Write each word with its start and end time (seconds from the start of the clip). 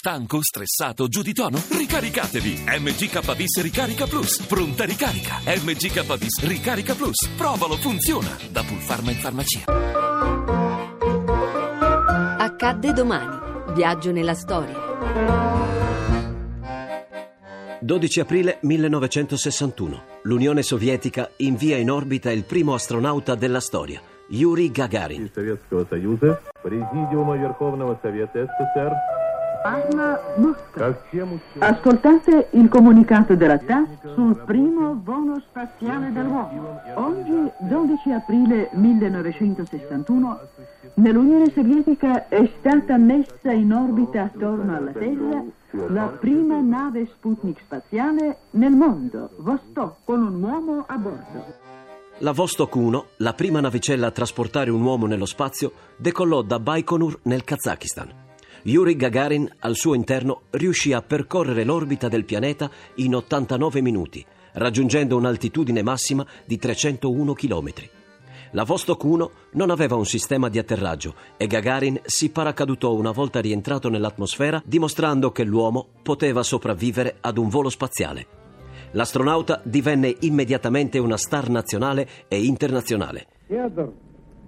Stanco, 0.00 0.43
stressato, 0.43 1.07
giù 1.07 1.23
di 1.23 1.33
tono? 1.33 1.57
Ricaricatevi! 1.57 2.65
MGKBIS 2.67 3.61
Ricarica 3.63 4.05
Plus. 4.05 4.45
Pronta 4.45 4.85
ricarica. 4.85 5.37
MGKBIS 5.43 6.45
Ricarica 6.45 6.93
Plus. 6.93 7.27
Provalo, 7.35 7.75
funziona. 7.77 8.29
Da 8.51 8.61
Pulpharma 8.61 9.09
in 9.09 9.17
farmacia. 9.17 9.63
Accadde 12.37 12.93
domani. 12.93 13.73
Viaggio 13.73 14.11
nella 14.11 14.35
storia. 14.35 14.77
12 17.79 18.19
aprile 18.19 18.59
1961. 18.61 20.03
L'Unione 20.25 20.61
Sovietica 20.61 21.31
invia 21.37 21.77
in 21.77 21.89
orbita 21.89 22.31
il 22.31 22.43
primo 22.43 22.75
astronauta 22.75 23.33
della 23.33 23.59
storia, 23.59 23.99
Yuri 24.29 24.69
Gagarin. 24.69 25.31
Советского 25.33 25.87
Союза, 25.89 26.39
Президиума 26.61 27.35
Верховного 27.35 27.97
Совета 28.03 28.45
СССР, 28.45 28.93
Parma, 29.61 30.19
Mosca. 30.37 30.97
Ascoltate 31.59 32.47
il 32.51 32.67
comunicato 32.67 33.35
della 33.35 33.59
TAS 33.59 34.13
sul 34.13 34.35
primo 34.45 34.99
volo 35.03 35.39
spaziale 35.39 36.11
dell'uomo. 36.11 36.79
Oggi, 36.95 37.51
12 37.59 38.11
aprile 38.11 38.69
1961, 38.73 40.39
nell'Unione 40.95 41.51
Sovietica 41.51 42.27
è 42.27 42.49
stata 42.59 42.97
messa 42.97 43.51
in 43.51 43.71
orbita 43.71 44.23
attorno 44.23 44.75
alla 44.75 44.91
Terra 44.91 45.43
la 45.89 46.07
prima 46.19 46.59
nave 46.59 47.05
Sputnik 47.05 47.59
spaziale 47.63 48.39
nel 48.51 48.73
mondo, 48.73 49.29
Vostok, 49.37 49.97
con 50.03 50.21
un 50.21 50.41
uomo 50.41 50.83
a 50.87 50.97
bordo. 50.97 51.45
La 52.17 52.33
Vostok 52.33 52.75
1, 52.75 53.05
la 53.17 53.33
prima 53.33 53.61
navicella 53.61 54.07
a 54.07 54.11
trasportare 54.11 54.69
un 54.69 54.81
uomo 54.81 55.05
nello 55.05 55.25
spazio, 55.25 55.71
decollò 55.97 56.41
da 56.41 56.59
Baikonur 56.59 57.19
nel 57.23 57.43
Kazakistan. 57.43 58.30
Yuri 58.62 58.96
Gagarin 58.96 59.48
al 59.60 59.76
suo 59.76 59.94
interno 59.94 60.42
riuscì 60.50 60.92
a 60.92 61.02
percorrere 61.02 61.64
l'orbita 61.64 62.08
del 62.08 62.24
pianeta 62.24 62.70
in 62.96 63.14
89 63.14 63.80
minuti, 63.80 64.24
raggiungendo 64.54 65.16
un'altitudine 65.16 65.82
massima 65.82 66.26
di 66.44 66.58
301 66.58 67.32
km. 67.34 67.72
La 68.52 68.64
Vostok 68.64 69.02
1 69.02 69.30
non 69.52 69.70
aveva 69.70 69.96
un 69.96 70.06
sistema 70.06 70.48
di 70.48 70.58
atterraggio 70.58 71.14
e 71.36 71.46
Gagarin 71.46 72.00
si 72.04 72.30
paracadutò 72.30 72.94
una 72.94 73.10
volta 73.10 73.40
rientrato 73.40 73.88
nell'atmosfera, 73.88 74.62
dimostrando 74.64 75.30
che 75.30 75.44
l'uomo 75.44 75.86
poteva 76.02 76.42
sopravvivere 76.42 77.16
ad 77.20 77.38
un 77.38 77.48
volo 77.48 77.68
spaziale. 77.68 78.26
L'astronauta 78.92 79.60
divenne 79.64 80.14
immediatamente 80.20 80.98
una 80.98 81.16
star 81.16 81.50
nazionale 81.50 82.08
e 82.28 82.44
internazionale. 82.44 83.26
Федор, 83.46 83.92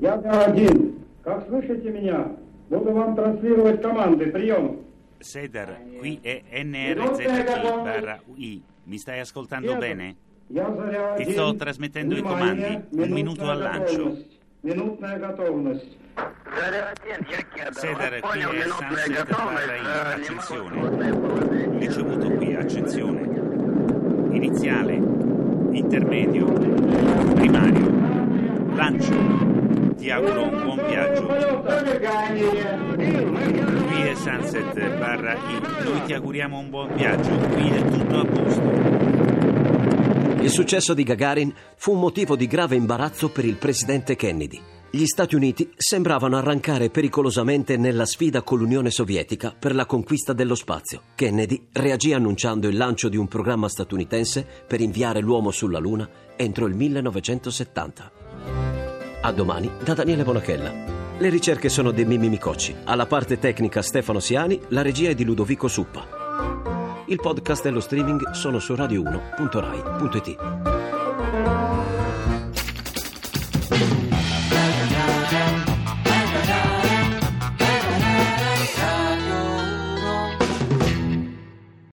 я 0.00 0.14
один. 0.14 1.00
Как 1.22 1.46
слышите 1.46 1.90
меня? 1.90 2.34
Буду 2.70 2.92
вам 2.92 3.14
транслировать 3.14 3.80
команды. 3.82 4.30
Прием. 4.30 4.78
Seder, 5.20 5.76
qui 6.00 6.18
è 6.22 6.42
NRZG 6.64 7.82
barra 7.84 8.20
UI. 8.26 8.62
Mi 8.84 8.98
stai 8.98 9.20
ascoltando 9.20 9.76
bene? 9.76 10.16
Я 10.48 10.68
заря 10.74 11.14
Ti 11.16 11.22
один. 11.22 11.32
sto 11.34 11.54
trasmettendo 11.56 12.14
i 12.16 12.20
Внимание, 12.20 12.86
comandi. 12.90 13.02
Un 13.02 13.10
minuto 13.12 13.42
минутная 13.44 13.50
al 13.52 13.58
lancio. 13.58 13.96
готовность. 14.04 14.40
Минутная 14.62 15.18
готовность. 15.18 15.96
Seder, 17.70 18.20
qui 18.20 18.40
è 18.40 18.62
Sunset 18.68 19.30
barra 19.30 19.76
I. 19.76 20.20
Accensione. 20.20 21.78
Ricevuto 21.78 22.30
qui, 22.32 22.54
accensione. 22.54 23.20
Iniziale. 24.32 24.94
Intermedio. 25.72 26.46
Primario. 27.34 27.90
Lancio. 28.74 29.45
Ti 30.07 30.13
auguro 30.13 30.43
un 30.43 30.63
buon 30.63 30.87
viaggio. 30.87 31.25
Qui 32.95 34.01
è 34.03 34.15
Sunset 34.15 34.97
barra 34.97 35.33
I. 35.33 35.59
Noi 35.83 36.03
ti 36.05 36.13
auguriamo 36.13 36.57
un 36.57 36.69
buon 36.69 36.95
viaggio. 36.95 37.35
Qui 37.35 37.67
è 37.67 37.85
tutto 37.89 38.17
a 38.17 38.25
posto. 38.25 38.61
Il 40.41 40.49
successo 40.49 40.93
di 40.93 41.03
Gagarin 41.03 41.53
fu 41.75 41.91
un 41.91 41.99
motivo 41.99 42.37
di 42.37 42.47
grave 42.47 42.77
imbarazzo 42.77 43.27
per 43.31 43.43
il 43.43 43.57
presidente 43.57 44.15
Kennedy. 44.15 44.61
Gli 44.89 45.05
Stati 45.05 45.35
Uniti 45.35 45.73
sembravano 45.75 46.37
arrancare 46.37 46.89
pericolosamente 46.89 47.75
nella 47.75 48.05
sfida 48.05 48.43
con 48.43 48.59
l'Unione 48.59 48.91
Sovietica 48.91 49.53
per 49.59 49.75
la 49.75 49.85
conquista 49.85 50.31
dello 50.31 50.55
spazio. 50.55 51.01
Kennedy 51.15 51.67
reagì 51.73 52.13
annunciando 52.13 52.69
il 52.69 52.77
lancio 52.77 53.09
di 53.09 53.17
un 53.17 53.27
programma 53.27 53.67
statunitense 53.67 54.47
per 54.65 54.79
inviare 54.79 55.19
l'uomo 55.19 55.51
sulla 55.51 55.79
Luna 55.79 56.09
entro 56.37 56.65
il 56.65 56.75
1970. 56.75 58.16
A 59.21 59.31
domani 59.31 59.71
da 59.83 59.93
Daniele 59.93 60.23
Bonachella. 60.23 60.71
Le 61.17 61.29
ricerche 61.29 61.69
sono 61.69 61.91
di 61.91 62.05
Mimmi 62.05 62.29
Micocci, 62.29 62.75
alla 62.83 63.07
parte 63.07 63.39
tecnica 63.39 63.81
Stefano 63.81 64.19
Siani, 64.19 64.61
la 64.69 64.83
regia 64.83 65.09
è 65.09 65.15
di 65.15 65.23
Ludovico 65.23 65.67
Suppa. 65.67 66.05
Il 67.07 67.19
podcast 67.19 67.65
e 67.65 67.71
lo 67.71 67.79
streaming 67.79 68.29
sono 68.31 68.59
su 68.59 68.73
radio1.rai.it. 68.73 70.76